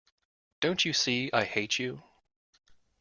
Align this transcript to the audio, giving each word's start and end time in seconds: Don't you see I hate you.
Don't 0.61 0.83
you 0.83 0.93
see 0.93 1.29
I 1.31 1.43
hate 1.43 1.77
you. 1.77 2.01